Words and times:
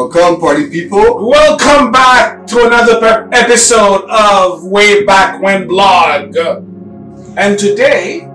Welcome, 0.00 0.38
party 0.40 0.68
people. 0.68 1.26
Welcome 1.26 1.90
back 1.90 2.46
to 2.48 2.66
another 2.66 3.30
episode 3.32 4.04
of 4.10 4.62
Way 4.62 5.04
Back 5.04 5.40
When 5.40 5.66
Blog. 5.66 6.36
And 7.38 7.58
today, 7.58 8.28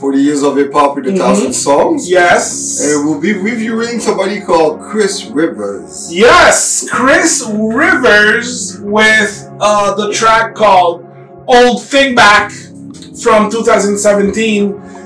40 0.00 0.18
years 0.18 0.42
of 0.42 0.56
hip 0.56 0.72
hop 0.72 0.96
with 0.96 1.06
a 1.06 1.16
thousand 1.16 1.52
songs. 1.52 2.10
yes, 2.10 2.80
And 2.82 3.06
we'll 3.06 3.20
be 3.20 3.32
reviewing 3.32 4.00
somebody 4.00 4.40
called 4.40 4.80
Chris 4.80 5.26
Rivers. 5.26 6.12
yes, 6.12 6.88
Chris 6.90 7.48
Rivers 7.48 8.80
with 8.80 9.48
uh, 9.60 9.94
the 9.94 10.12
track 10.12 10.56
called 10.56 11.06
Old 11.46 11.84
Thing 11.84 12.16
Back 12.16 12.50
from 12.50 13.52
2017. 13.52 14.97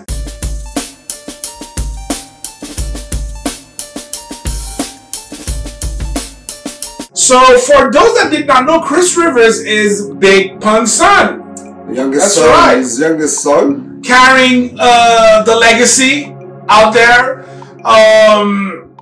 So, 7.22 7.56
for 7.56 7.88
those 7.92 8.18
that 8.18 8.30
did 8.32 8.48
not 8.48 8.66
know, 8.66 8.80
Chris 8.80 9.16
Rivers 9.16 9.60
is 9.60 10.10
Big 10.10 10.60
Pun's 10.60 10.92
son. 10.92 11.54
The 11.86 11.94
youngest 11.94 12.24
That's 12.24 12.34
son, 12.34 12.48
right. 12.48 12.78
his 12.78 12.98
youngest 12.98 13.40
son. 13.44 14.02
carrying 14.02 14.76
uh, 14.76 15.44
the 15.44 15.54
legacy 15.54 16.34
out 16.68 16.92
there. 16.92 17.44
Um, 17.86 18.92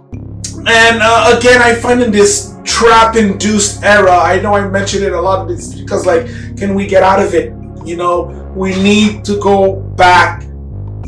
and 0.67 1.01
uh, 1.01 1.35
again, 1.39 1.63
I 1.63 1.75
find 1.75 2.03
in 2.03 2.11
this 2.11 2.55
trap-induced 2.63 3.83
era, 3.85 4.19
I 4.19 4.39
know 4.39 4.53
I 4.53 4.69
mentioned 4.69 5.05
it 5.05 5.15
a 5.15 5.21
lot, 5.21 5.47
but 5.47 5.55
it's 5.55 5.73
because 5.73 6.05
like, 6.05 6.27
can 6.59 6.75
we 6.75 6.87
get 6.87 7.03
out 7.03 7.23
of 7.23 7.33
it? 7.33 7.55
You 7.87 7.97
know, 7.97 8.53
we 8.55 8.75
need 8.83 9.25
to 9.25 9.41
go 9.41 9.77
back 9.97 10.43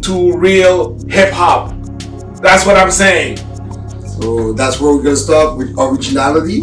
to 0.05 0.33
real 0.35 0.99
hip 1.11 1.31
hop. 1.35 1.75
That's 2.41 2.65
what 2.65 2.79
I'm 2.79 2.91
saying. 2.91 3.37
So 4.07 4.55
that's 4.55 4.81
where 4.81 4.97
we're 4.97 5.03
gonna 5.03 5.17
start 5.17 5.59
with 5.59 5.77
originality. 5.79 6.63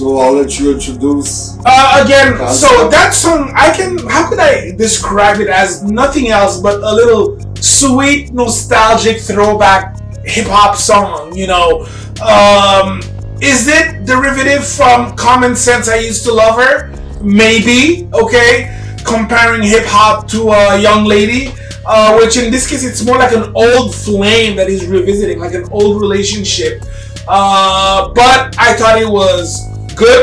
So 0.00 0.16
I'll 0.16 0.32
let 0.32 0.58
you 0.58 0.72
introduce. 0.72 1.58
Uh, 1.62 2.02
again, 2.02 2.32
so 2.48 2.88
that 2.88 3.12
song, 3.12 3.52
I 3.54 3.70
can, 3.70 3.98
how 4.08 4.30
could 4.30 4.38
I 4.38 4.70
describe 4.70 5.40
it 5.40 5.48
as 5.48 5.82
nothing 5.82 6.28
else 6.28 6.58
but 6.58 6.76
a 6.76 6.94
little 6.94 7.38
sweet, 7.56 8.32
nostalgic 8.32 9.20
throwback 9.20 10.00
hip 10.24 10.46
hop 10.46 10.76
song, 10.76 11.36
you 11.36 11.46
know? 11.46 11.86
Um, 12.24 13.02
is 13.42 13.68
it 13.68 14.06
derivative 14.06 14.66
from 14.66 15.14
Common 15.16 15.54
Sense 15.54 15.86
I 15.86 15.96
Used 15.96 16.24
to 16.24 16.32
Love 16.32 16.56
Her? 16.56 16.90
Maybe, 17.20 18.08
okay? 18.14 18.74
Comparing 19.04 19.62
hip 19.62 19.84
hop 19.84 20.26
to 20.28 20.48
a 20.48 20.78
young 20.78 21.04
lady, 21.04 21.52
uh, 21.84 22.16
which 22.16 22.38
in 22.38 22.50
this 22.50 22.66
case 22.66 22.84
it's 22.84 23.04
more 23.04 23.18
like 23.18 23.32
an 23.32 23.52
old 23.54 23.94
flame 23.94 24.56
that 24.56 24.66
he's 24.66 24.86
revisiting, 24.86 25.40
like 25.40 25.52
an 25.52 25.68
old 25.70 26.00
relationship. 26.00 26.84
Uh, 27.28 28.08
but 28.14 28.58
I 28.58 28.72
thought 28.76 28.98
it 28.98 29.06
was 29.06 29.69
good. 30.04 30.22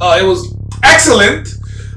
Uh, 0.00 0.16
it 0.20 0.24
was 0.32 0.40
excellent. 0.82 1.48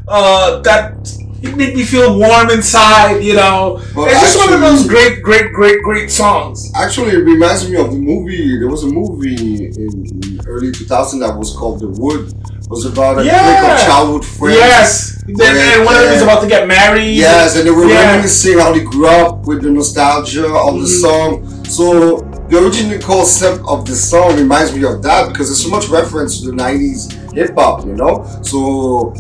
Uh, 0.08 0.60
that 0.62 0.98
it 1.44 1.56
made 1.56 1.74
me 1.76 1.84
feel 1.84 2.18
warm 2.20 2.50
inside. 2.50 3.24
You 3.24 3.36
know, 3.36 3.82
Well, 3.96 4.08
it's 4.10 4.22
just 4.26 4.38
one 4.38 4.54
of 4.54 4.60
those 4.62 4.82
actually- 4.82 4.90
great, 4.96 5.24
great, 5.24 5.54
great, 5.54 5.80
great 5.84 6.10
songs. 6.12 6.72
Actually, 6.76 7.12
it 7.20 7.24
reminds 7.34 7.70
me 7.70 7.78
of 7.78 7.92
the 7.92 7.98
movie. 8.12 8.58
There 8.60 8.68
was 8.76 8.84
a 8.84 8.92
movie 9.00 9.66
in 9.86 10.42
early 10.48 10.72
2000 10.72 11.20
that 11.22 11.38
was 11.38 11.50
called 11.56 11.80
The 11.80 11.88
Wood. 12.02 12.34
It 12.64 12.70
was 12.70 12.86
about 12.86 13.20
a 13.20 13.24
Yeah. 13.26 13.40
clique 13.62 13.72
of 13.74 13.80
childhood 13.88 14.26
friends. 14.26 14.58
Yes. 14.58 14.90
Then, 15.28 15.56
and 15.58 15.86
one 15.86 15.96
of 15.96 16.02
them 16.04 16.14
is 16.14 16.22
about 16.24 16.42
to 16.42 16.48
get 16.48 16.68
married. 16.68 17.16
Yes, 17.16 17.56
and 17.56 17.66
they 17.68 17.72
were 17.72 17.86
Yeah. 17.86 18.12
reminiscing 18.12 18.58
how 18.60 18.74
they 18.74 18.80
grew 18.82 19.08
up 19.08 19.46
with 19.46 19.62
the 19.62 19.70
nostalgia 19.70 20.46
of 20.48 20.74
the 20.84 20.88
Mhm. 20.88 21.02
song. 21.06 21.30
So 21.68 22.26
the 22.52 22.62
original 22.62 23.00
concept 23.00 23.64
of 23.66 23.86
the 23.86 23.96
song 23.96 24.36
reminds 24.36 24.76
me 24.76 24.84
of 24.84 25.02
that 25.02 25.30
because 25.30 25.48
there's 25.48 25.64
so 25.64 25.70
much 25.70 25.88
reference 25.88 26.42
to 26.42 26.52
the 26.52 26.58
90s 26.58 27.34
hip 27.34 27.56
hop, 27.56 27.86
you 27.86 27.96
know? 27.96 28.26
So 28.44 29.14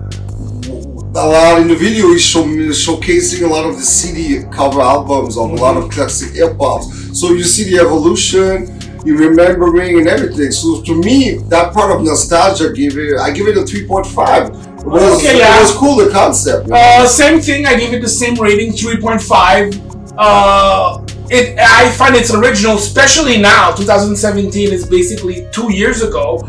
a 1.16 1.26
lot 1.28 1.62
in 1.62 1.70
the 1.70 1.76
video 1.76 2.08
is 2.08 2.22
show, 2.22 2.44
showcasing 2.44 3.44
a 3.44 3.48
lot 3.48 3.66
of 3.66 3.76
the 3.78 3.82
CD 3.84 4.44
cover 4.52 4.82
albums 4.82 5.38
of 5.38 5.52
a 5.52 5.56
lot 5.56 5.78
of 5.78 5.90
classic 5.90 6.36
hip 6.36 6.58
hops. 6.60 7.18
So 7.18 7.30
you 7.32 7.44
see 7.44 7.72
the 7.72 7.80
evolution, 7.80 8.78
you 9.06 9.18
remembering 9.18 9.98
and 10.00 10.10
everything. 10.10 10.52
So 10.52 10.82
to 10.82 10.94
me, 11.02 11.38
that 11.48 11.74
part 11.74 11.96
of 11.96 12.04
nostalgia 12.04 12.74
gave 12.74 12.98
it 12.98 13.18
I 13.18 13.32
give 13.32 13.48
it 13.48 13.56
a 13.56 13.62
3.5. 13.62 14.82
It 14.82 14.86
was, 14.88 15.20
Okay, 15.24 15.38
yeah. 15.38 15.58
it 15.58 15.62
was 15.62 15.72
cool 15.76 15.96
the 15.96 16.10
concept. 16.12 16.68
you 16.68 16.74
know? 16.74 16.80
Uh, 16.80 17.08
same 17.08 17.40
thing. 17.40 17.66
I 17.66 17.76
give 17.78 17.94
it 17.94 18.02
the 18.02 18.10
same 18.10 18.36
rating, 18.36 18.74
three 18.74 19.00
point 19.00 19.22
five. 19.22 19.72
Uh, 20.18 21.01
it. 21.32 21.58
I 21.60 21.90
find 21.92 22.16
it's 22.16 22.34
original, 22.34 22.76
especially 22.76 23.40
now. 23.42 23.72
2017 23.72 24.72
is 24.72 24.86
basically 24.86 25.48
two 25.52 25.74
years 25.74 26.02
ago, 26.02 26.48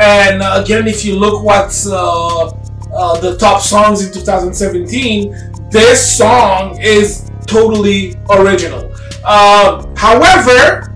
and 0.00 0.42
uh, 0.42 0.60
again, 0.62 0.86
if 0.88 1.04
you 1.04 1.16
look 1.16 1.42
what's 1.42 1.86
uh, 1.86 2.46
uh, 2.46 3.20
the 3.20 3.36
top 3.38 3.62
songs 3.62 4.04
in 4.06 4.12
2017, 4.12 5.70
this 5.70 6.16
song 6.16 6.78
is 6.80 7.30
totally 7.46 8.16
original. 8.30 8.92
Uh, 9.24 9.86
however, 9.96 10.94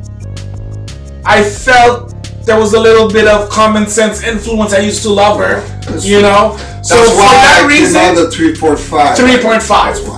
I 1.24 1.42
felt 1.42 2.14
there 2.44 2.58
was 2.58 2.72
a 2.74 2.80
little 2.80 3.10
bit 3.10 3.28
of 3.28 3.50
common 3.50 3.86
sense 3.86 4.22
influence. 4.22 4.72
I 4.72 4.78
used 4.78 5.02
to 5.02 5.10
love 5.10 5.38
her, 5.38 5.60
you 6.00 6.22
know. 6.22 6.56
So 6.82 6.96
That's 6.96 7.10
for 7.10 7.16
why 7.16 7.34
that 7.34 7.64
I 7.64 7.68
reason, 7.68 8.14
the 8.14 8.30
3.5. 8.30 9.14
3.5. 9.14 10.17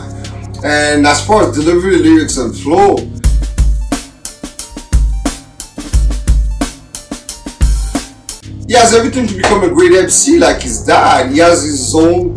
And 0.63 1.07
as 1.07 1.25
far 1.27 1.49
as 1.49 1.57
delivery, 1.57 1.97
lyrics, 1.97 2.37
and 2.37 2.55
flow, 2.55 2.97
he 8.67 8.75
has 8.75 8.95
everything 8.95 9.27
to 9.27 9.35
become 9.35 9.65
a 9.65 9.69
great 9.69 9.93
MC 9.93 10.39
like 10.39 10.63
his 10.63 10.85
dad. 10.85 11.31
He 11.33 11.39
has 11.39 11.63
his 11.65 11.95
own. 11.95 12.37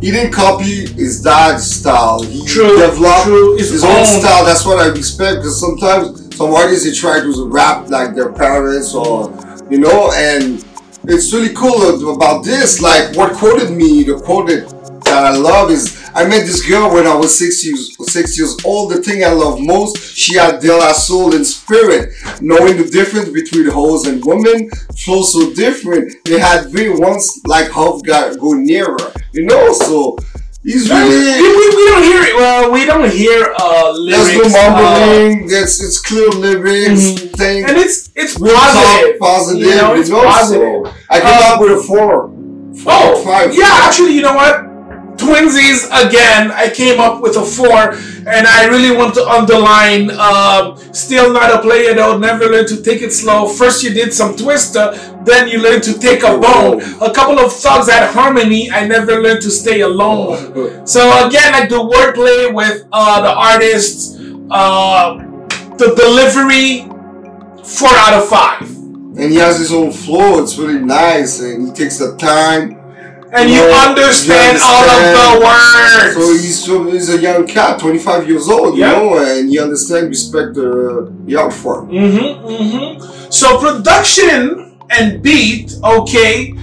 He 0.00 0.12
didn't 0.12 0.32
copy 0.32 0.86
his 0.86 1.20
dad's 1.20 1.68
style. 1.68 2.22
He 2.22 2.46
True, 2.46 2.78
developed 2.78 3.24
true, 3.24 3.56
his 3.56 3.82
own 3.82 3.90
own. 3.90 4.06
style. 4.06 4.44
That's 4.44 4.64
what 4.64 4.78
I 4.78 4.86
respect 4.86 5.38
because 5.38 5.58
sometimes 5.60 6.36
some 6.36 6.52
artists 6.54 6.84
they 6.84 6.92
try 6.92 7.20
to 7.20 7.48
rap 7.48 7.88
like 7.90 8.14
their 8.14 8.32
parents 8.32 8.94
or 8.94 9.34
you 9.68 9.78
know, 9.78 10.12
and 10.14 10.64
it's 11.04 11.32
really 11.32 11.52
cool 11.54 12.12
about 12.14 12.44
this. 12.44 12.80
Like 12.80 13.16
what 13.16 13.32
quoted 13.34 13.70
me, 13.72 14.04
the 14.04 14.20
quote 14.20 14.46
that 14.46 15.24
I 15.24 15.36
love 15.36 15.70
is 15.70 15.97
I 16.18 16.26
met 16.26 16.42
this 16.46 16.66
girl 16.68 16.92
when 16.94 17.06
I 17.06 17.14
was 17.14 17.30
six 17.38 17.64
years 17.64 17.82
six 18.12 18.36
years 18.38 18.56
old. 18.64 18.90
The 18.92 19.00
thing 19.06 19.22
I 19.24 19.30
love 19.44 19.60
most, 19.60 19.92
she 20.22 20.34
had 20.36 20.60
de 20.60 20.72
la 20.76 20.92
soul 20.92 21.34
and 21.36 21.46
spirit. 21.46 22.12
Knowing 22.40 22.76
the 22.76 22.88
difference 22.98 23.28
between 23.40 23.66
hoes 23.70 24.06
and 24.08 24.24
women, 24.24 24.68
flow 25.02 25.22
so 25.22 25.54
different. 25.54 26.06
They 26.24 26.40
had 26.40 26.72
been 26.72 27.00
once 27.00 27.24
like 27.46 27.68
Huff 27.70 28.02
got 28.02 28.38
go 28.40 28.52
nearer. 28.54 28.98
You 29.32 29.44
know, 29.46 29.72
so 29.72 30.18
he's 30.64 30.90
really 30.90 31.40
we, 31.42 31.48
we 31.78 31.84
don't 31.90 32.02
hear 32.10 32.22
it. 32.28 32.34
Well, 32.42 32.72
we 32.72 32.84
don't 32.84 33.10
hear 33.12 33.54
uh, 33.56 33.92
there's 34.10 34.52
no 34.54 34.60
uh, 34.60 34.70
mumbling. 34.74 35.46
There's 35.46 35.80
it's 35.80 36.00
clear 36.00 36.30
lyrics. 36.30 37.00
Mhm. 37.00 37.36
Thing. 37.36 37.64
and 37.68 37.76
it's 37.78 38.10
it's 38.16 38.34
positive. 38.36 39.18
positive. 39.20 39.62
You 39.68 39.74
know, 39.76 39.94
it's 39.94 40.10
positive. 40.10 40.92
I 41.10 41.20
came 41.20 41.28
Um, 41.28 41.52
up 41.52 41.60
with 41.60 41.72
a 41.78 41.82
four. 41.90 42.10
Four 42.82 42.92
Oh, 42.92 43.24
five. 43.24 43.54
yeah. 43.54 43.70
Actually, 43.86 44.14
you 44.14 44.22
know 44.22 44.34
what? 44.34 44.67
Twinsies 45.28 45.84
again. 46.06 46.50
I 46.50 46.70
came 46.70 46.98
up 47.00 47.20
with 47.20 47.36
a 47.36 47.44
four, 47.44 47.92
and 48.26 48.46
I 48.46 48.64
really 48.66 48.96
want 48.96 49.14
to 49.14 49.28
underline. 49.28 50.10
Um, 50.10 50.78
still 50.94 51.32
not 51.34 51.54
a 51.54 51.60
player 51.60 51.92
though. 51.94 52.16
Never 52.16 52.46
learned 52.46 52.68
to 52.68 52.82
take 52.82 53.02
it 53.02 53.12
slow. 53.12 53.46
First 53.46 53.84
you 53.84 53.90
did 53.92 54.14
some 54.14 54.36
Twista, 54.36 55.24
then 55.26 55.46
you 55.48 55.60
learned 55.60 55.82
to 55.84 55.98
take 55.98 56.22
a 56.22 56.38
bone. 56.38 56.80
A 57.02 57.12
couple 57.12 57.38
of 57.38 57.52
thugs 57.52 57.90
had 57.90 58.10
harmony. 58.10 58.70
I 58.70 58.86
never 58.86 59.20
learned 59.20 59.42
to 59.42 59.50
stay 59.50 59.82
alone. 59.82 60.86
So 60.86 61.26
again, 61.26 61.52
like 61.52 61.68
the 61.68 61.76
wordplay 61.76 62.54
with 62.54 62.86
uh, 62.90 63.20
the 63.20 63.34
artists, 63.52 64.16
uh, 64.50 65.18
the 65.76 65.92
delivery, 65.94 66.88
four 67.64 67.92
out 67.92 68.14
of 68.14 68.28
five. 68.28 68.62
And 68.62 69.30
he 69.30 69.36
has 69.36 69.58
his 69.58 69.72
own 69.72 69.92
flow. 69.92 70.42
It's 70.42 70.56
really 70.56 70.80
nice, 70.80 71.40
and 71.40 71.68
he 71.68 71.74
takes 71.74 71.98
the 71.98 72.16
time. 72.16 72.77
And 73.30 73.50
you 73.50 73.56
Yeah, 73.56 73.86
understand, 73.88 74.56
you 74.56 74.64
all 74.64 74.88
of 74.88 75.02
the 75.18 75.44
words. 75.44 76.14
So 76.14 76.32
he's 76.32 76.64
so 76.64 76.90
he's 76.90 77.10
a 77.10 77.20
young 77.20 77.46
cat, 77.46 77.78
25 77.78 78.26
years 78.26 78.48
old, 78.48 78.76
you 78.78 78.84
know, 78.84 79.18
and 79.18 79.50
he 79.50 79.58
understands 79.58 80.08
respect 80.08 80.54
the 80.54 81.12
the 81.26 81.36
art 81.36 81.52
form. 81.52 81.90
Mm-hmm, 81.90 82.46
mm-hmm. 82.48 83.30
So 83.30 83.60
production 83.60 84.78
and 84.88 85.22
beat, 85.22 85.74
okay. 85.84 86.54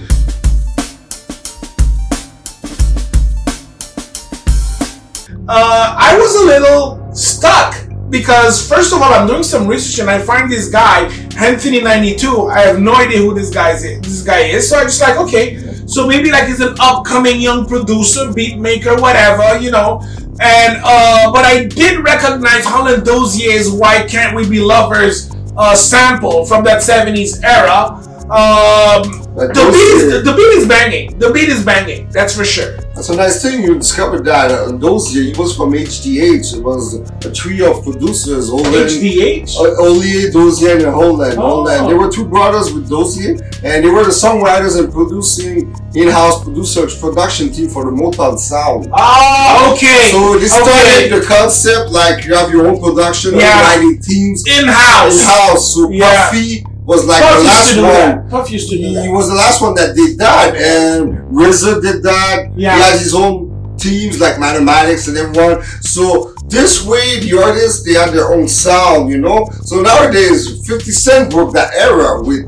Uh, 5.48 5.94
I 5.96 6.18
was 6.18 6.34
a 6.34 6.44
little 6.44 7.14
stuck 7.14 7.76
because 8.10 8.68
first 8.68 8.92
of 8.92 9.00
all, 9.00 9.12
I'm 9.12 9.28
doing 9.28 9.44
some 9.44 9.68
research 9.68 10.00
and 10.00 10.10
I 10.10 10.18
find 10.18 10.50
this 10.50 10.68
guy 10.68 11.06
Anthony92. 11.36 12.50
I 12.50 12.60
have 12.62 12.80
no 12.80 12.94
idea 12.94 13.18
who 13.18 13.34
this 13.34 13.50
guy 13.50 13.70
is. 13.70 13.82
This 14.00 14.22
guy 14.22 14.40
is. 14.40 14.68
So 14.68 14.78
I'm 14.78 14.86
just 14.86 15.00
like 15.00 15.16
okay. 15.18 15.65
So 15.86 16.06
maybe 16.06 16.30
like 16.30 16.46
he's 16.48 16.60
an 16.60 16.76
upcoming 16.80 17.40
young 17.40 17.66
producer, 17.66 18.32
beat 18.32 18.58
maker, 18.58 18.96
whatever. 18.96 19.58
You 19.58 19.70
know. 19.70 20.02
And 20.38 20.80
uh, 20.84 21.32
but 21.32 21.44
I 21.44 21.64
did 21.64 22.04
recognize 22.04 22.64
Holland 22.64 23.04
Dozier's 23.04 23.70
"Why 23.70 24.06
Can't 24.06 24.36
We 24.36 24.48
Be 24.48 24.60
Lovers" 24.60 25.30
uh, 25.56 25.74
sample 25.74 26.44
from 26.44 26.64
that 26.64 26.82
'70s 26.82 27.42
era. 27.42 28.02
Um, 28.26 29.22
the 29.36 29.48
beat, 29.48 30.04
is, 30.04 30.24
the 30.24 30.32
beat 30.32 30.42
is 30.42 30.68
banging. 30.68 31.18
The 31.18 31.30
beat 31.32 31.48
is 31.48 31.64
banging. 31.64 32.08
That's 32.10 32.36
for 32.36 32.44
sure. 32.44 32.76
That's 32.96 33.10
a 33.10 33.16
nice 33.16 33.42
thing. 33.42 33.62
You 33.62 33.74
discovered 33.74 34.24
that 34.24 34.50
uh. 34.50 34.68
He 34.78 35.34
was 35.36 35.54
from 35.54 35.72
HDH. 35.72 36.56
It 36.56 36.64
was 36.64 36.94
a 37.26 37.30
trio 37.30 37.76
of 37.76 37.84
producers. 37.84 38.48
Holland, 38.48 38.88
HDH. 38.88 39.54
uh, 39.56 39.82
Olivier 39.84 40.30
Dozier 40.30 40.76
and 40.76 40.86
Holland. 40.86 41.34
Oh. 41.38 41.42
Holland. 41.66 41.90
They 41.90 41.94
were 41.94 42.10
two 42.10 42.24
brothers 42.24 42.72
with 42.72 42.88
Dozier, 42.88 43.32
and 43.62 43.84
they 43.84 43.90
were 43.90 44.02
the 44.04 44.16
songwriters 44.24 44.82
and 44.82 44.90
producing 44.90 45.74
in-house 45.94 46.42
producer 46.42 46.86
production 46.98 47.52
team 47.52 47.68
for 47.68 47.84
the 47.84 47.90
Motown 47.90 48.38
sound. 48.38 48.88
Ah, 48.94 49.74
okay. 49.74 50.08
So 50.10 50.38
they 50.38 50.46
okay. 50.46 50.46
started 50.46 51.20
the 51.20 51.26
concept 51.26 51.90
like 51.90 52.24
you 52.24 52.34
have 52.34 52.50
your 52.50 52.66
own 52.66 52.80
production, 52.80 53.34
Yeah. 53.36 53.60
writing 53.74 54.00
teams 54.00 54.42
in 54.48 54.68
house. 54.68 55.20
in-house. 55.20 55.74
So 55.74 55.90
Yeah. 55.90 56.30
Puffy 56.30 56.64
was 56.86 57.04
like 57.04 57.22
Puff 57.22 57.38
the 57.38 57.44
last 57.44 57.76
one. 57.76 57.84
that. 57.84 58.30
Puff 58.30 58.50
used 58.50 58.70
to 58.70 58.78
do 58.78 58.84
He 58.84 59.08
was 59.08 59.28
the 59.28 59.34
last 59.34 59.60
one 59.60 59.74
that 59.74 59.94
did 59.96 60.18
that, 60.18 60.54
and 60.56 61.18
RZA 61.34 61.82
did 61.82 62.02
that. 62.04 62.52
Yeah. 62.54 62.76
He 62.76 62.82
has 62.82 63.00
his 63.00 63.14
own 63.14 63.76
teams 63.76 64.20
like 64.20 64.38
Mathematics 64.38 65.08
and 65.08 65.16
everyone. 65.18 65.62
So 65.82 66.32
this 66.46 66.86
way, 66.86 67.20
the 67.20 67.42
artists 67.42 67.84
they 67.84 67.94
had 67.94 68.10
their 68.14 68.32
own 68.32 68.48
sound, 68.48 69.10
you 69.10 69.18
know. 69.18 69.48
So 69.64 69.82
nowadays, 69.82 70.66
Fifty 70.66 70.92
Cent 70.92 71.30
broke 71.30 71.52
that 71.54 71.74
era 71.74 72.22
with 72.22 72.46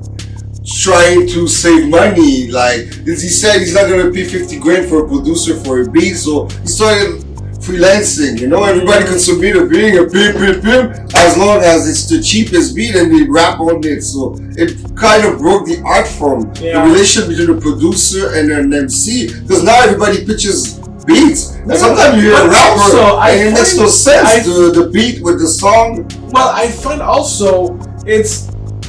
trying 0.83 1.27
to 1.29 1.49
save 1.49 1.89
money. 1.89 2.49
Like 2.51 2.87
as 3.09 3.23
he 3.23 3.29
said, 3.29 3.59
he's 3.59 3.75
not 3.75 3.89
gonna 3.89 4.11
pay 4.13 4.25
fifty 4.25 4.59
grand 4.59 4.89
for 4.89 5.05
a 5.05 5.09
producer 5.09 5.57
for 5.57 5.81
a 5.83 5.91
beat, 5.91 6.15
so 6.15 6.47
he 6.47 6.69
started 6.69 7.25
freelancing. 7.69 8.41
You 8.41 8.49
know, 8.49 8.65
everybody 8.65 9.05
can 9.05 9.19
submit 9.19 9.57
a 9.57 9.67
beat, 9.67 9.95
a 9.97 10.05
beat, 10.05 10.33
beat, 10.41 10.63
beat, 10.63 11.15
as 11.15 11.37
long 11.37 11.59
as 11.63 11.89
it's 11.89 12.09
the 12.09 12.21
cheapest 12.23 12.75
beat 12.75 12.95
and 12.97 13.13
they 13.15 13.25
rap 13.29 13.61
on 13.61 13.85
it. 13.85 14.03
So 14.03 14.37
it 14.57 14.77
kind 14.97 15.25
of 15.27 15.39
broke 15.39 15.67
the 15.67 15.83
art 15.85 16.09
form, 16.09 16.53
Yeah. 16.61 16.85
the 16.85 16.91
relation 16.91 17.29
between 17.29 17.55
the 17.55 17.61
producer 17.61 18.35
and 18.35 18.51
an 18.51 18.73
MC, 18.73 19.29
because 19.43 19.63
now 19.63 19.81
everybody 19.83 20.25
pitches 20.25 20.79
beats. 21.07 21.55
And 21.55 21.77
sometimes 21.77 22.17
you 22.23 22.31
hear 22.31 22.41
a 22.45 22.49
rapper 22.49 22.81
also, 22.81 23.17
I 23.17 23.31
and 23.31 23.49
it 23.49 23.55
makes 23.55 23.77
no 23.77 23.87
sense. 23.89 24.29
I- 24.29 24.41
the, 24.41 24.83
the 24.83 24.91
beat 24.91 25.23
with 25.23 25.39
the 25.41 25.49
song. 25.49 26.09
Well, 26.33 26.49
I 26.49 26.69
find 26.69 27.01
also 27.03 27.79
it's 28.07 28.47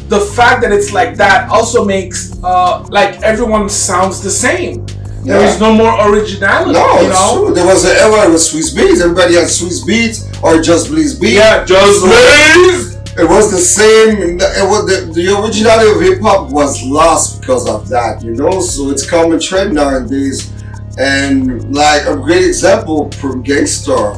the 0.10 0.20
fact 0.20 0.62
that 0.64 0.72
it's 0.72 0.92
like 0.92 1.16
that 1.18 1.50
also 1.50 1.86
makes 1.86 2.34
uh 2.44 2.84
like 2.90 3.22
everyone 3.22 3.70
sounds 3.70 4.22
the 4.22 4.30
same. 4.32 4.86
There 5.24 5.40
Yeah. 5.42 5.54
is 5.54 5.60
no 5.60 5.74
more 5.74 5.94
originality. 6.10 6.72
No, 6.74 7.02
you 7.02 7.10
know. 7.10 7.46
true. 7.46 7.54
There 7.54 7.66
was 7.66 7.84
an 7.86 7.96
era 7.98 8.30
with 8.32 8.42
Swizz 8.42 8.74
Beatz. 8.76 9.02
Everybody 9.02 9.36
had 9.36 9.50
Swiss 9.50 9.84
beats 9.84 10.26
or 10.42 10.62
just 10.62 10.90
Blaze 10.90 11.14
beats. 11.14 11.34
Yeah, 11.36 11.66
Just 11.66 12.02
Blaze. 12.02 12.96
It 13.18 13.28
was 13.28 13.52
the 13.52 13.58
same. 13.58 14.40
It 14.40 14.68
was 14.70 14.86
the, 14.88 15.12
the 15.14 15.38
originality 15.42 15.92
of 15.92 16.02
hip 16.02 16.22
hop 16.22 16.52
was 16.52 16.82
lost 16.84 17.42
because 17.42 17.68
of 17.68 17.90
that, 17.90 18.24
you 18.24 18.34
know. 18.34 18.62
So 18.62 18.92
it's 18.92 19.06
common 19.10 19.40
trend 19.42 19.74
nowadays. 19.74 20.52
And 20.98 21.74
like 21.76 22.06
a 22.08 22.16
great 22.16 22.46
example 22.46 23.12
from 23.20 23.42
Gang 23.42 23.66
Starr, 23.66 24.16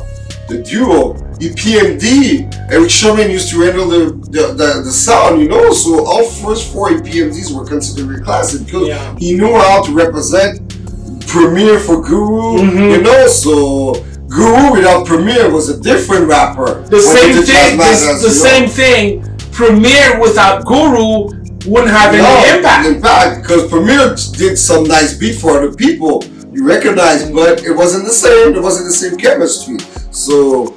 the 0.47 0.61
duo, 0.61 1.13
EPMD. 1.39 2.71
Erick 2.71 2.89
Sermon 2.91 3.29
used 3.29 3.49
to 3.51 3.61
handle 3.61 3.87
the, 3.87 4.05
the, 4.29 4.53
the, 4.53 4.81
the 4.85 4.91
sound, 4.91 5.41
you 5.41 5.47
know. 5.47 5.71
So 5.73 6.05
all 6.05 6.23
first 6.23 6.71
four 6.71 6.89
EPMDs 6.89 7.53
were 7.55 7.65
considered 7.65 8.07
very 8.07 8.21
classic 8.23 8.65
because 8.65 8.87
Yeah. 8.87 9.15
he 9.17 9.35
knew 9.35 9.53
how 9.55 9.81
to 9.83 9.91
represent 9.93 10.70
Premier 11.31 11.79
for 11.79 12.01
Guru, 12.01 12.57
Mhm. 12.59 12.91
you 12.91 13.01
know. 13.01 13.27
So 13.27 13.51
Guru 14.27 14.73
without 14.75 15.05
Premier 15.05 15.49
was 15.49 15.69
a 15.69 15.77
different 15.77 16.27
rapper. 16.27 16.83
The 16.89 17.01
same 17.01 17.33
thing. 17.43 17.77
This- 17.77 18.21
the 18.21 18.29
same 18.47 18.67
thing. 18.69 19.23
Premier 19.51 20.19
without 20.19 20.65
Guru 20.65 21.29
wouldn't 21.65 21.91
have 21.91 22.13
any 22.13 22.23
No, 22.23 22.55
impact. 22.55 22.85
impact 22.87 23.41
because 23.41 23.63
Premier 23.69 24.15
did 24.37 24.57
some 24.57 24.83
nice 24.85 25.13
beat 25.13 25.35
for 25.41 25.51
other 25.57 25.71
people 25.71 26.23
you 26.53 26.65
recognize, 26.65 27.23
but 27.23 27.63
it 27.63 27.73
wasn't 27.81 28.03
the 28.05 28.13
same. 28.25 28.53
It 28.55 28.61
wasn't 28.61 28.85
the 28.87 28.93
same 29.03 29.15
chemistry. 29.15 29.77
So, 30.11 30.73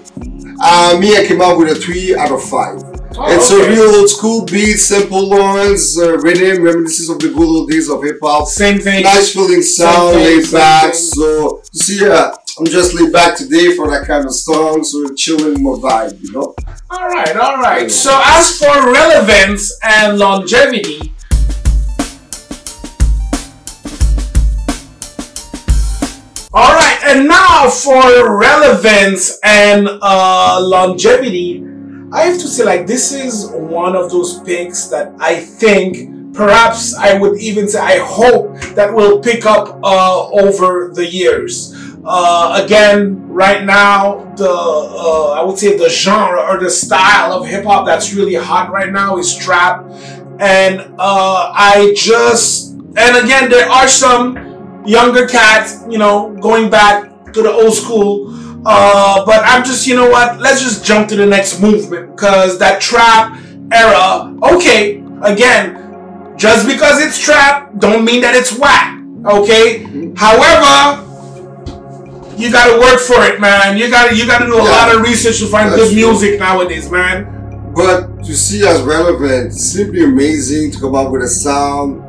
uh, 0.62 0.96
me, 1.00 1.16
I 1.16 1.24
came 1.26 1.40
out 1.42 1.58
with 1.58 1.68
a 1.68 1.74
three 1.74 2.14
out 2.16 2.30
of 2.30 2.42
five. 2.42 2.78
Oh, 3.16 3.32
it's 3.32 3.52
okay. 3.52 3.64
a 3.64 3.70
real 3.70 3.94
old 3.94 4.10
school 4.10 4.44
beat, 4.44 4.76
simple 4.76 5.28
lines, 5.28 5.96
uh, 5.96 6.18
rhythm, 6.18 6.64
reminiscences 6.64 7.08
of 7.08 7.20
the 7.20 7.28
good 7.28 7.46
old 7.46 7.70
days 7.70 7.88
of 7.88 8.02
hip 8.02 8.18
hop. 8.20 8.48
Same 8.48 8.80
thing. 8.80 9.04
Nice 9.04 9.32
feeling 9.32 9.62
sound, 9.62 10.14
thing, 10.14 10.24
laid 10.24 10.44
same 10.44 10.60
back. 10.60 10.82
thing. 10.82 10.94
So, 10.94 11.62
you 11.72 11.80
see, 11.80 12.08
uh, 12.08 12.34
I'm 12.58 12.66
just 12.66 12.92
laid 12.94 13.12
back 13.12 13.36
today 13.36 13.76
for 13.76 13.88
that 13.90 14.06
kind 14.08 14.24
of 14.24 14.34
song, 14.34 14.82
so 14.82 15.14
chilling 15.14 15.62
more 15.62 15.76
vibe, 15.76 16.20
you 16.22 16.32
know. 16.32 16.56
All 16.90 17.08
right, 17.08 17.36
all 17.36 17.58
right. 17.58 17.88
So 17.90 18.20
as 18.24 18.58
for 18.58 18.92
relevance 18.92 19.78
and 19.84 20.18
longevity, 20.18 21.12
all 26.52 26.72
right, 26.74 27.00
and 27.04 27.28
now 27.28 27.68
for 27.70 28.38
relevance 28.38 29.38
and 29.44 29.88
uh, 30.02 30.58
longevity, 30.60 31.64
I 32.12 32.22
have 32.22 32.38
to 32.40 32.48
say, 32.48 32.64
like, 32.64 32.86
this 32.86 33.12
is 33.12 33.48
one 33.50 33.96
of 33.96 34.10
those 34.10 34.40
picks 34.42 34.86
that 34.88 35.12
I 35.18 35.36
think, 35.36 36.34
perhaps 36.34 36.94
I 36.94 37.18
would 37.18 37.40
even 37.40 37.68
say, 37.68 37.80
I 37.80 37.98
hope 37.98 38.58
that 38.74 38.92
will 38.92 39.20
pick 39.20 39.46
up 39.46 39.80
uh, 39.82 40.28
over 40.30 40.90
the 40.94 41.06
years. 41.06 41.74
Uh, 42.04 42.60
again, 42.62 43.26
right 43.28 43.64
now, 43.64 44.24
the 44.36 44.50
uh, 44.50 45.32
I 45.32 45.42
would 45.42 45.58
say 45.58 45.78
the 45.78 45.88
genre 45.88 46.42
or 46.42 46.60
the 46.60 46.70
style 46.70 47.32
of 47.32 47.46
hip 47.46 47.64
hop 47.64 47.86
that's 47.86 48.12
really 48.12 48.34
hot 48.34 48.70
right 48.70 48.92
now 48.92 49.16
is 49.16 49.34
trap, 49.34 49.86
and 50.38 50.80
uh, 50.98 51.50
I 51.54 51.94
just 51.96 52.72
and 52.74 53.24
again 53.24 53.48
there 53.48 53.70
are 53.70 53.88
some 53.88 54.84
younger 54.84 55.26
cats, 55.26 55.82
you 55.88 55.96
know, 55.96 56.36
going 56.42 56.68
back 56.68 57.32
to 57.32 57.42
the 57.42 57.50
old 57.50 57.72
school. 57.72 58.30
Uh, 58.66 59.24
but 59.26 59.42
I'm 59.44 59.64
just, 59.64 59.86
you 59.86 59.94
know 59.94 60.08
what? 60.08 60.40
Let's 60.40 60.62
just 60.62 60.84
jump 60.84 61.08
to 61.08 61.16
the 61.16 61.26
next 61.26 61.60
movement 61.60 62.16
because 62.16 62.58
that 62.58 62.80
trap 62.80 63.38
era. 63.72 64.34
Okay, 64.54 65.02
again, 65.22 66.34
just 66.36 66.66
because 66.66 67.02
it's 67.02 67.18
trap 67.18 67.72
don't 67.78 68.04
mean 68.04 68.20
that 68.22 68.34
it's 68.34 68.56
whack. 68.58 69.00
Okay. 69.26 69.84
However, 70.16 71.02
you 72.36 72.50
gotta 72.50 72.78
work 72.80 73.00
for 73.00 73.22
it, 73.24 73.40
man. 73.40 73.76
You 73.78 73.88
gotta 73.90 74.14
you 74.14 74.26
gotta 74.26 74.46
do 74.46 74.54
a 74.54 74.64
Yeah. 74.64 74.70
lot 74.70 74.94
of 74.94 75.00
research 75.02 75.38
to 75.40 75.46
find 75.46 75.70
good 75.74 75.86
true. 75.92 75.96
music 75.96 76.38
nowadays, 76.40 76.90
man. 76.90 77.26
But 77.74 78.24
to 78.24 78.34
see 78.34 78.66
as 78.66 78.80
relevant, 78.82 79.52
simply 79.54 80.04
amazing 80.04 80.72
to 80.72 80.80
come 80.80 80.94
up 80.94 81.10
with 81.10 81.22
a 81.22 81.28
sound 81.28 82.02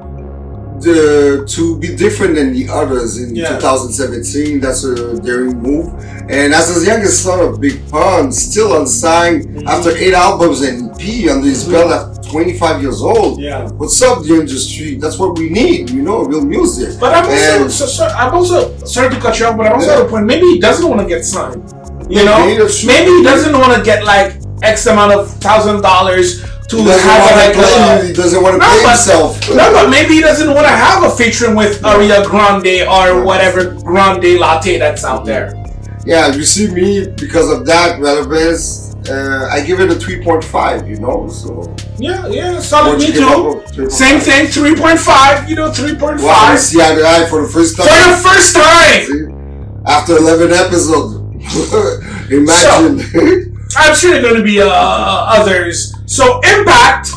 the, 0.82 1.46
to 1.48 1.78
be 1.80 1.96
different 1.96 2.36
than 2.36 2.54
the 2.54 2.68
others 2.72 3.18
in 3.18 3.36
Yeah. 3.36 3.58
2017. 3.58 4.60
That's 4.60 4.84
a 4.84 5.20
daring 5.20 5.62
move. 5.62 5.94
And 6.30 6.54
as 6.54 6.74
his 6.74 6.86
youngest 6.88 7.22
son 7.24 7.40
of 7.40 7.62
Big 7.62 7.80
Pun, 7.90 8.32
still 8.32 8.76
unsigned 8.80 9.46
Mhm. 9.46 9.68
after 9.68 9.92
eight 9.96 10.14
albums 10.14 10.62
and 10.62 10.90
EP 11.00 11.30
under 11.30 11.48
his 11.48 11.64
Mhm. 11.66 11.72
belt 11.72 11.92
at 11.92 12.24
25 12.32 12.82
years 12.82 13.02
old. 13.02 13.40
Yeah. 13.40 13.68
What's 13.78 14.02
up, 14.02 14.24
the 14.24 14.34
industry? 14.40 14.98
That's 15.00 15.18
what 15.20 15.38
we 15.38 15.50
need, 15.50 15.90
you 15.92 16.02
know, 16.02 16.20
real 16.24 16.42
music. 16.44 17.00
But 17.00 17.14
I'm 17.14 17.26
also 17.30 17.68
so, 17.70 17.86
so, 17.86 18.06
I'm 18.06 18.34
also 18.34 18.74
sorry 18.86 19.10
to 19.12 19.18
cut 19.18 19.40
you 19.40 19.46
off, 19.46 19.58
but 19.58 19.68
I'm 19.68 19.74
also 19.74 19.88
Yeah. 19.88 20.00
at 20.00 20.02
a 20.02 20.06
point. 20.06 20.26
Maybe 20.26 20.46
he 20.54 20.60
doesn't 20.60 20.88
want 20.88 21.02
to 21.02 21.08
get 21.08 21.24
signed. 21.26 21.62
You 22.10 22.24
know, 22.26 22.40
maybe 22.86 23.12
he 23.18 23.24
doesn't 23.24 23.54
want 23.58 23.74
to 23.78 23.82
get 23.82 24.04
like 24.04 24.34
X 24.64 24.86
amount 24.88 25.12
of 25.14 25.30
thousand 25.46 25.82
dollars 25.82 26.42
to 26.78 26.82
He 26.82 26.86
doesn't 26.86 27.10
have 27.10 27.22
want 27.24 27.36
like 27.36 27.54
to 27.54 27.60
play, 27.60 28.00
a, 28.00 28.06
he 28.08 28.14
doesn't 28.14 28.44
want 28.44 28.54
to 28.56 28.60
No, 28.60 28.66
play 28.68 28.84
but- 28.84 28.90
himself. 28.92 29.50
No, 29.50 29.72
but 29.72 29.90
maybe 29.90 30.14
he 30.16 30.22
doesn't 30.22 30.48
want 30.54 30.66
to 30.68 30.74
have 30.74 31.04
a 31.04 31.10
featuring 31.16 31.56
with 31.56 31.82
Ariana 31.82 32.26
Grande 32.26 32.88
or 32.88 33.24
whatever 33.24 33.74
Grande 33.82 34.40
latte 34.40 34.78
that's 34.78 35.04
out 35.04 35.26
there. 35.26 35.54
Yeah, 36.06 36.34
you 36.36 36.44
see 36.44 36.68
me 36.72 37.08
because 37.18 37.50
of 37.52 37.66
that 37.66 38.00
relevance. 38.00 38.94
Uh, 39.10 39.48
I 39.52 39.62
give 39.64 39.80
it 39.80 39.90
a 39.92 39.96
3.5, 39.96 40.90
you 40.90 40.98
know. 41.00 41.28
So 41.28 41.76
Yeah, 41.98 42.28
yeah, 42.28 42.60
solid. 42.60 43.00
Me 43.00 43.12
too. 43.12 43.90
Same 43.90 44.20
thing, 44.20 44.48
three 44.48 44.76
point 44.76 45.00
five. 45.00 45.48
You 45.50 45.56
know, 45.56 45.72
three 45.72 45.96
point 45.96 46.22
Wow, 46.22 46.30
I 46.30 46.50
five 46.50 46.60
see 46.60 46.82
eye 46.82 46.96
to 46.96 47.06
eye 47.06 47.26
for 47.30 47.42
the 47.44 47.48
first 47.48 47.78
time. 47.78 47.86
for 47.88 48.10
the 48.16 48.30
first 48.30 48.56
time. 48.56 49.06
See? 49.06 49.26
After 49.88 50.18
11 50.18 50.52
episodes. 50.54 51.22
Imagine. 52.32 53.56
I'm 53.78 53.96
sure 53.96 54.12
there 54.12 54.20
are 54.20 54.22
going 54.24 54.36
to 54.38 54.44
be 54.44 54.60
uh, 54.62 54.68
others. 54.72 55.95
So, 56.08 56.40
Impact. 56.44 57.10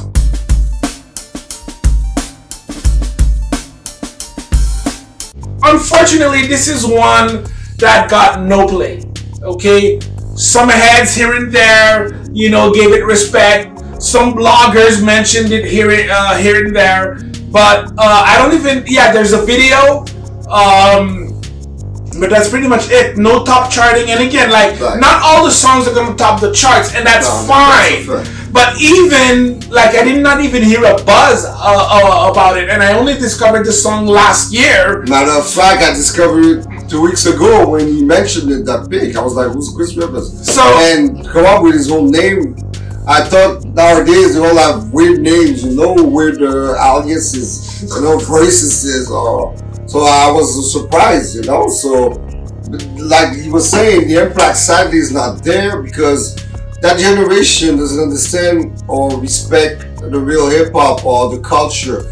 Unfortunately, 5.62 6.47
this 6.47 6.68
is 6.68 6.87
one 6.87 7.45
that 7.78 8.09
got 8.11 8.42
no 8.42 8.66
play. 8.66 9.02
Okay, 9.42 10.00
some 10.37 10.68
heads 10.68 11.14
here 11.14 11.35
and 11.35 11.52
there, 11.52 12.23
you 12.33 12.50
know, 12.50 12.73
gave 12.73 12.92
it 12.92 13.04
respect. 13.04 13.78
Some 14.02 14.35
bloggers 14.35 15.04
mentioned 15.04 15.52
it 15.52 15.64
here, 15.64 15.90
uh, 16.11 16.37
here 16.38 16.64
and 16.64 16.75
there, 16.75 17.18
but 17.50 17.90
uh, 17.99 18.23
I 18.26 18.37
don't 18.38 18.54
even. 18.54 18.85
Yeah, 18.87 19.12
there's 19.12 19.33
a 19.33 19.45
video. 19.45 20.04
Um, 20.49 21.26
But 22.18 22.30
that's 22.30 22.49
pretty 22.49 22.66
much 22.66 22.90
it. 22.90 23.16
No 23.16 23.45
top 23.45 23.71
charting, 23.71 24.11
and 24.11 24.18
again, 24.21 24.50
like 24.50 24.80
Right. 24.80 24.99
not 24.99 25.23
all 25.23 25.45
the 25.45 25.52
songs 25.52 25.87
are 25.87 25.95
gonna 25.95 26.16
top 26.16 26.40
the 26.40 26.50
charts, 26.50 26.92
and 26.95 27.07
that's 27.07 27.28
No, 27.28 27.47
fine. 27.47 28.07
that's. 28.07 28.38
But 28.52 28.80
even 28.80 29.60
like 29.70 29.94
I 29.94 30.04
did 30.04 30.22
not 30.22 30.40
even 30.40 30.62
hear 30.62 30.80
a 30.84 31.02
buzz 31.04 31.44
uh, 31.44 31.50
uh, 31.54 32.30
about 32.30 32.58
it, 32.58 32.68
and 32.68 32.82
I 32.82 32.98
only 32.98 33.14
discovered 33.14 33.64
the 33.64 33.72
song 33.72 34.06
last 34.06 34.52
year. 34.52 35.02
Matter 35.06 35.32
of 35.32 35.48
fact, 35.48 35.82
I 35.82 35.92
discovered 35.92 36.44
it 36.44 36.88
two 36.88 37.02
weeks 37.02 37.26
ago 37.26 37.68
when 37.68 37.86
he 37.86 38.04
mentioned 38.04 38.50
it 38.50 38.64
that 38.66 38.88
big. 38.88 39.16
I 39.16 39.22
was 39.22 39.34
like, 39.34 39.50
who's 39.50 39.72
Chris 39.74 39.96
Rivers? 39.96 40.28
So 40.46 40.62
and 40.62 41.26
come 41.28 41.44
up 41.44 41.62
with 41.62 41.74
his 41.74 41.90
own 41.90 42.10
name. 42.10 42.56
I 43.06 43.24
thought 43.24 43.64
nowadays 43.64 44.34
they 44.34 44.40
all 44.40 44.56
have 44.56 44.92
weird 44.92 45.20
names, 45.20 45.64
you 45.64 45.74
know, 45.74 45.94
weird 45.94 46.42
uh, 46.42 46.74
aliases, 46.76 47.82
you 47.82 48.02
know, 48.02 48.18
voices. 48.18 49.10
Or 49.10 49.56
so 49.86 50.00
I 50.00 50.30
was 50.30 50.72
surprised, 50.72 51.36
you 51.36 51.42
know. 51.42 51.68
So, 51.68 52.08
like 52.98 53.34
he 53.34 53.48
was 53.48 53.70
saying, 53.70 54.08
the 54.08 54.26
impact 54.26 54.58
sadly 54.58 54.98
is 54.98 55.10
not 55.10 55.42
there 55.42 55.82
because 55.82 56.36
that 56.80 56.99
generation 56.99 57.76
doesn't 57.76 58.02
understand 58.02 58.82
or 58.87 59.18
respect 59.20 60.00
the 60.00 60.18
real 60.18 60.49
hip 60.49 60.73
hop 60.73 61.04
or 61.04 61.35
the 61.35 61.42
culture 61.42 62.04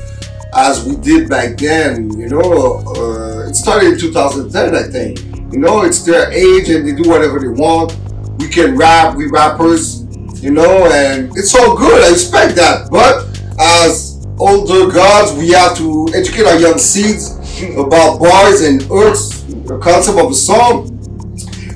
as 0.55 0.85
we 0.85 0.97
did 0.97 1.29
back 1.29 1.57
then. 1.59 2.11
You 2.19 2.29
know, 2.29 2.83
uh, 2.97 3.49
it 3.49 3.55
started 3.55 3.93
in 3.93 3.99
2010, 3.99 4.75
I 4.75 4.83
think. 4.83 5.21
You 5.53 5.61
know, 5.61 5.83
it's 5.83 6.05
their 6.05 6.31
age 6.33 6.69
and 6.71 6.87
they 6.87 7.01
do 7.01 7.09
whatever 7.09 7.39
they 7.39 7.49
want. 7.49 7.97
We 8.39 8.49
can 8.49 8.77
rap, 8.77 9.17
we 9.17 9.29
rappers, 9.29 10.05
you 10.43 10.51
know, 10.51 10.87
and 10.93 11.31
it's 11.37 11.55
all 11.55 11.77
good. 11.77 12.03
I 12.05 12.11
respect 12.11 12.57
that. 12.57 12.91
But 12.91 13.25
as 13.61 14.27
older 14.39 14.93
gods, 14.93 15.33
we 15.33 15.51
have 15.51 15.77
to 15.79 16.09
educate 16.15 16.45
our 16.45 16.59
young 16.59 16.79
seeds 16.79 17.33
about 17.77 18.19
bars 18.19 18.63
and 18.63 18.83
earths, 18.91 19.43
the 19.45 19.79
concept 19.79 20.19
of 20.19 20.31
a 20.31 20.35
song. 20.35 20.96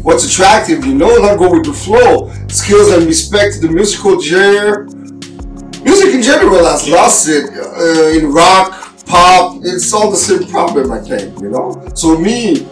What's 0.02 0.24
attractive, 0.24 0.84
you 0.86 0.94
know, 0.94 1.16
not 1.18 1.38
go 1.38 1.50
with 1.50 1.66
the 1.66 1.72
flow. 1.72 2.32
Skills 2.48 2.90
and 2.92 3.06
respect 3.06 3.60
the 3.60 3.68
musical 3.68 4.20
genre. 4.20 4.84
Music 5.82 6.14
in 6.14 6.22
general 6.22 6.64
has 6.64 6.88
lost 6.88 7.28
it 7.28 7.50
uh, 7.50 8.18
in 8.18 8.32
rock, 8.32 9.04
pop. 9.06 9.60
It's 9.62 9.92
all 9.92 10.10
the 10.10 10.16
same 10.16 10.48
problem, 10.48 10.90
I 10.92 11.00
think, 11.00 11.38
you 11.40 11.50
know. 11.50 11.86
So 11.94 12.18
me, 12.18 12.66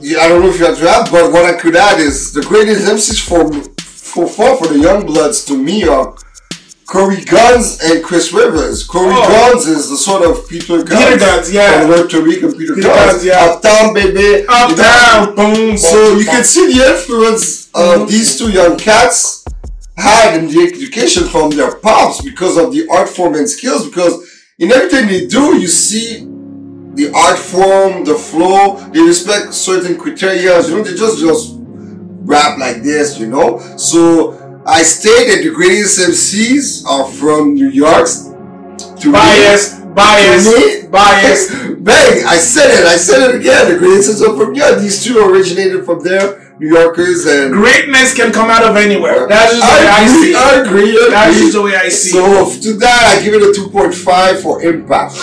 yeah, 0.00 0.20
I 0.20 0.28
don't 0.28 0.42
know 0.42 0.48
if 0.48 0.58
you 0.58 0.66
have 0.66 0.82
add, 0.82 1.10
but 1.10 1.32
what 1.32 1.44
I 1.44 1.58
could 1.58 1.76
add 1.76 2.00
is 2.00 2.32
the 2.32 2.42
greatest 2.42 2.86
MCs 2.88 3.20
for 3.28 3.52
for 3.80 4.26
for, 4.26 4.56
for 4.56 4.72
the 4.72 4.78
young 4.78 5.06
bloods 5.06 5.44
to 5.44 5.56
me 5.56 5.86
are 5.86 6.16
Cory 6.88 7.16
Gunz 7.16 7.78
and 7.84 8.02
Chris 8.02 8.32
Rivers. 8.32 8.82
Corey 8.82 9.12
Oh. 9.14 9.28
Guns 9.52 9.66
is 9.66 9.90
the 9.90 9.96
sort 9.96 10.22
of 10.24 10.48
Peter 10.48 10.78
Gunz. 10.82 11.04
Peter 11.04 11.18
Gunz, 11.18 11.52
yeah. 11.52 11.80
From 11.82 11.92
Puerto 11.92 12.22
Rican 12.22 12.52
Peter, 12.52 12.74
Peter 12.74 12.88
Gunz. 12.88 13.10
Guns, 13.12 13.24
yeah. 13.26 13.44
Uptown, 13.44 13.92
baby. 13.92 14.46
Up 14.48 14.74
down, 14.74 15.34
boom. 15.34 15.76
So 15.76 16.16
you 16.16 16.24
can 16.24 16.44
see 16.44 16.72
the 16.72 16.86
influence 16.92 17.68
of 17.74 18.00
Mhm. 18.00 18.08
these 18.08 18.38
two 18.38 18.48
young 18.50 18.78
cats 18.78 19.44
had 19.98 20.38
in 20.38 20.48
the 20.48 20.62
education 20.62 21.28
from 21.28 21.50
their 21.50 21.72
pops 21.72 22.22
because 22.22 22.56
of 22.56 22.72
the 22.72 22.86
art 22.90 23.08
form 23.10 23.34
and 23.34 23.48
skills. 23.50 23.84
Because 23.84 24.14
in 24.58 24.72
everything 24.72 25.08
they 25.08 25.26
do, 25.26 25.58
you 25.58 25.68
see 25.68 26.26
the 26.94 27.10
art 27.12 27.38
form, 27.38 28.04
the 28.04 28.14
flow. 28.14 28.80
They 28.94 29.00
respect 29.00 29.52
certain 29.52 29.96
criteria. 29.96 30.62
You 30.66 30.76
know, 30.78 30.82
they 30.84 30.94
just 30.94 31.18
just 31.18 31.50
rap 32.24 32.56
like 32.58 32.82
this. 32.82 33.18
You 33.18 33.26
know. 33.26 33.60
So 33.76 34.37
I 34.66 34.82
stated 34.82 35.44
the 35.44 35.54
greatest 35.54 35.98
MCs 35.98 36.86
are 36.86 37.04
uh, 37.04 37.10
from 37.10 37.54
New 37.54 37.68
York. 37.68 38.06
To 39.00 39.06
me- 39.06 39.12
biased, 39.12 39.94
biased, 39.94 40.50
to 40.50 40.82
me, 40.82 40.88
biased. 40.88 41.50
Bang! 41.84 42.24
I 42.26 42.36
said 42.36 42.70
it. 42.70 42.84
I 42.86 42.96
said 42.96 43.30
it 43.30 43.40
again. 43.40 43.72
The 43.72 43.78
greatest 43.78 44.22
are 44.22 44.36
from 44.36 44.54
yeah. 44.54 44.74
These 44.74 45.04
two 45.04 45.18
originated 45.18 45.84
from 45.84 46.02
there, 46.02 46.54
New 46.58 46.68
Yorkers, 46.68 47.24
and 47.26 47.52
Greatness 47.52 48.14
can 48.14 48.32
come 48.32 48.50
out 48.50 48.64
of 48.64 48.76
anywhere. 48.76 49.26
That's 49.26 49.54
just 49.54 49.62
the 49.62 49.84
way 49.84 49.88
I 49.88 50.02
agree, 50.04 50.22
see 50.22 50.34
I 50.34 50.54
agree. 50.60 50.90
I 50.90 51.10
That's 51.10 51.36
agree. 51.36 51.40
just 51.40 51.52
the 51.56 51.62
way 51.62 51.76
I 51.76 51.88
see 51.88 52.18
it. 52.18 52.60
So 52.60 52.60
to 52.72 52.78
that, 52.78 53.16
I 53.16 53.24
give 53.24 53.34
it 53.34 53.42
a 53.42 53.52
two 53.54 53.70
point 53.70 53.94
five 53.94 54.42
for 54.42 54.62
impact. 54.62 55.14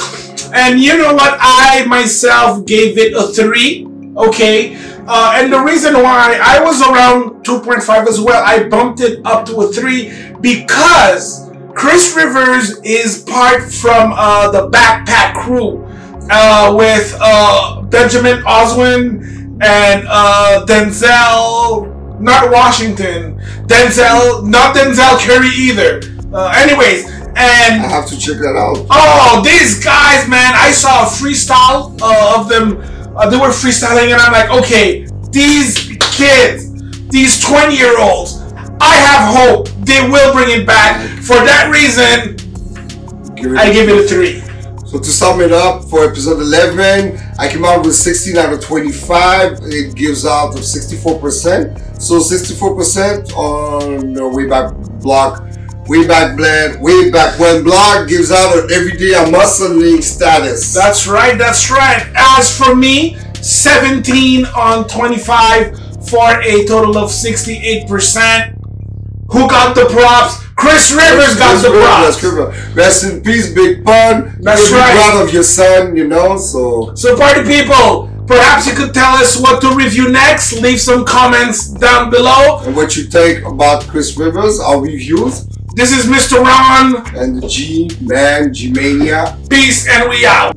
And 0.54 0.80
you 0.80 0.98
know 0.98 1.14
what? 1.14 1.38
I 1.40 1.86
myself 1.86 2.66
gave 2.66 2.98
it 2.98 3.14
a 3.14 3.28
three. 3.28 3.86
Okay. 4.16 4.76
Uh, 5.08 5.34
and 5.36 5.54
the 5.54 5.60
reason 5.60 5.94
why 5.94 6.40
I 6.42 6.64
was 6.64 6.82
around 6.82 7.46
2.5 7.46 8.08
as 8.08 8.20
well, 8.20 8.44
I 8.44 8.68
bumped 8.68 9.02
it 9.02 9.26
up 9.26 9.46
to 9.48 9.62
a 9.62 9.68
three 9.72 10.12
because 10.42 11.50
Chris 11.76 12.16
Rivers 12.16 12.80
is 12.84 13.24
part 13.24 13.64
from 13.64 14.14
uh, 14.16 14.50
the 14.50 14.70
Backpack 14.70 15.36
Crew 15.36 15.86
uh, 16.32 16.74
with 16.76 17.16
uh, 17.20 17.82
Benjamin 17.84 18.38
Oswin 18.44 19.60
and 19.62 20.06
uh, 20.10 20.66
Denzel, 20.68 22.20
not 22.20 22.52
Washington, 22.52 23.38
Denzel, 23.68 24.48
not 24.48 24.76
Denzel 24.76 25.20
Curry 25.20 25.50
either. 25.50 26.02
Uh, 26.34 26.52
anyways, 26.56 27.06
and 27.38 27.82
I 27.82 27.88
have 27.90 28.08
to 28.08 28.18
check 28.18 28.38
that 28.38 28.56
out. 28.58 28.86
Oh, 28.90 29.42
these 29.44 29.84
guys, 29.84 30.28
man! 30.28 30.54
I 30.56 30.72
saw 30.72 31.04
a 31.04 31.08
freestyle 31.08 32.00
uh, 32.02 32.40
of 32.40 32.50
them. 32.50 32.82
Uh, 33.16 33.30
they 33.30 33.38
were 33.38 33.50
freestyling, 33.50 34.12
and 34.12 34.22
I'm 34.22 34.34
like, 34.34 34.50
okay, 34.64 35.08
these 35.30 35.98
kids, 36.12 36.72
these 37.10 37.42
20 37.44 37.76
year 37.76 38.00
olds, 38.00 38.42
I 38.82 38.96
have 38.96 39.36
hope 39.36 39.70
they 39.86 40.08
will 40.10 40.34
bring 40.34 40.50
it 40.50 40.68
back. 40.68 41.00
For 41.24 41.36
that 41.36 41.72
reason, 41.72 42.36
Give 43.36 43.56
I 43.56 43.72
give 43.72 43.90
it 43.90 44.06
a 44.06 44.08
three. 44.08 44.42
So 44.86 45.00
to 45.00 45.06
sum 45.06 45.42
it 45.42 45.52
up, 45.52 45.84
for 45.90 46.06
episode 46.06 46.40
11, 46.40 47.20
I 47.38 47.50
came 47.50 47.66
out 47.66 47.86
with 47.86 47.96
16 47.96 48.38
out 48.38 48.54
of 48.54 48.62
25. 48.62 49.60
It 49.64 49.96
gives 49.96 50.26
out 50.26 50.54
of 50.54 50.62
64%. 50.62 52.02
So 52.02 52.20
64% 52.20 53.34
on 53.36 54.14
the 54.14 54.22
Wayback 54.22 55.02
Block, 55.02 55.45
Wayback 55.88 56.36
Blend, 56.36 56.78
Wayback 56.80 57.40
When 57.40 57.64
Block 57.64 58.08
gives 58.08 58.32
out 58.32 58.58
an 58.58 58.72
everyday 58.72 59.16
I'm 59.16 59.32
hustling 59.34 60.02
status. 60.02 60.74
That's 60.74 61.08
right, 61.08 61.38
that's 61.38 61.70
right. 61.70 62.06
As 62.16 62.56
for 62.58 62.76
me, 62.76 63.18
17 63.42 64.46
on 64.48 64.88
25 64.88 65.78
for 66.10 66.42
a 66.42 66.66
total 66.66 66.98
of 66.98 67.10
68%. 67.12 68.54
Who 69.32 69.48
got 69.50 69.76
the 69.76 69.86
props? 69.86 70.44
Chris 70.56 70.92
Rivers 70.92 71.38
got 71.38 71.62
the 71.62 71.70
That's 71.70 72.20
props. 72.20 72.76
Rest 72.76 73.04
in 73.04 73.22
peace, 73.22 73.54
Big 73.54 73.84
Pun. 73.84 74.38
That's 74.42 74.70
You're 74.70 74.80
right. 74.80 74.96
proud 74.96 75.24
of 75.28 75.34
your 75.34 75.44
son, 75.44 75.96
you 75.96 76.08
know. 76.08 76.38
So 76.38 76.96
So, 76.96 77.18
party 77.18 77.44
people, 77.44 78.10
perhaps 78.26 78.66
you 78.66 78.74
could 78.74 78.94
tell 78.94 79.16
us 79.16 79.40
what 79.40 79.62
to 79.62 79.76
review 79.76 80.12
next. 80.12 80.54
Leave 80.62 80.80
some 80.80 81.06
comments 81.06 81.68
down 81.68 82.10
below. 82.10 82.60
and 82.64 82.76
what 82.76 82.96
you 82.96 83.04
think 83.04 83.46
about 83.46 83.84
Chris 83.88 84.16
Rivers, 84.18 84.60
our 84.60 84.80
reviews, 84.82 85.46
This 85.76 85.92
is 85.92 86.06
Mr. 86.06 86.42
Ron. 86.42 87.06
and 87.18 87.44
the 87.44 87.50
G 87.50 87.92
Man, 88.00 88.54
G 88.54 88.72
Mania. 88.72 89.38
Peace, 89.50 89.86
and 89.90 90.10
we 90.10 90.26
out. 90.26 90.56